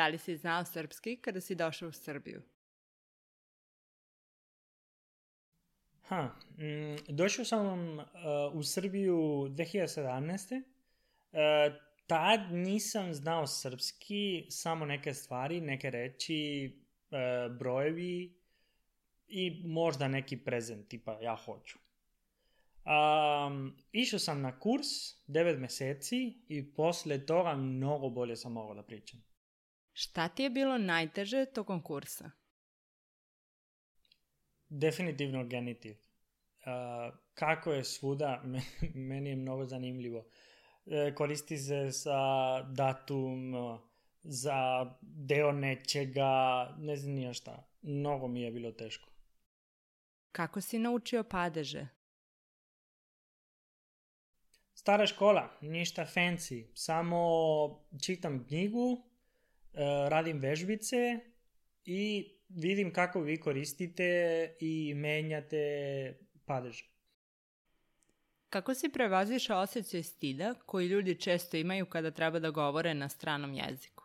[0.00, 2.42] Da li si znao srpski kada si došao u Srbiju?
[6.02, 8.04] Ha, mm, došao sam uh,
[8.52, 10.62] u Srbiju 2017.
[10.62, 11.40] Uh,
[12.06, 16.72] tad nisam znao srpski, samo neke stvari, neke reči,
[17.10, 18.34] uh, brojevi
[19.28, 21.78] i možda neki prezent, tipa ja hoću.
[22.84, 24.86] Um, išao sam na kurs
[25.28, 29.29] 9 meseci i posle toga mnogo bolje sam mogao da pričam.
[29.92, 32.30] Šta ti je bilo najteže tokom kursa?
[34.68, 35.92] Definitivno genitiv.
[35.92, 38.42] Uh, kako je svuda,
[39.10, 40.24] meni je mnogo zanimljivo.
[40.86, 43.54] E, koristi se sa datum,
[44.22, 47.68] za deo nečega, ne znam nije šta.
[47.82, 49.08] Mnogo mi je bilo teško.
[50.32, 51.86] Kako si naučio padeže?
[54.74, 56.66] Stara škola, ništa fancy.
[56.74, 57.20] Samo
[58.02, 59.09] čitam knjigu,
[60.08, 61.20] radim vežbice
[61.84, 66.84] i vidim kako vi koristite i menjate padeže.
[68.48, 73.54] Kako si prevaziš osjećaj stida koji ljudi često imaju kada treba da govore na stranom
[73.54, 74.04] jeziku?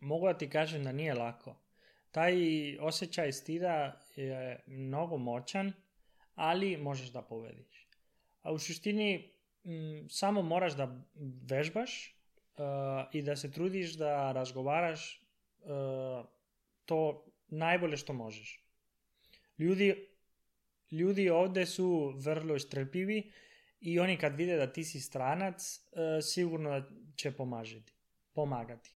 [0.00, 1.56] Mogu da ti kažem da nije lako.
[2.10, 2.34] Taj
[2.80, 5.72] osjećaj stida je mnogo moćan,
[6.34, 7.88] ali možeš da povediš.
[8.42, 9.30] A u suštini
[9.64, 11.04] m, samo moraš da
[11.50, 12.21] vežbaš
[12.56, 12.64] uh,
[13.12, 15.22] i da se trudiš da razgovaraš
[15.60, 16.26] uh,
[16.84, 18.64] to najbolje što možeš.
[19.58, 20.08] Ljudi,
[20.90, 23.32] ljudi ovde su vrlo strpljivi
[23.80, 26.82] i oni kad vide da ti si stranac, uh, sigurno
[27.16, 27.92] će pomažiti,
[28.32, 28.94] pomagati.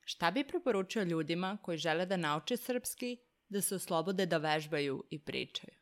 [0.00, 3.16] Šta bi preporučio ljudima koji žele da nauče srpski,
[3.48, 5.74] da se oslobode da vežbaju i pričaju?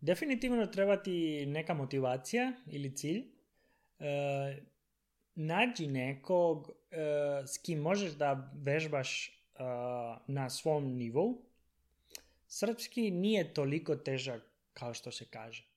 [0.00, 3.31] Definitivno treba ti neka motivacija ili cilj.
[4.02, 4.62] E,
[5.34, 6.96] nađi nekog e,
[7.46, 9.32] s kim možeš da vežbaš e,
[10.26, 11.42] na svom nivou.
[12.48, 15.71] Srpski nije toliko težak kao što se kaže.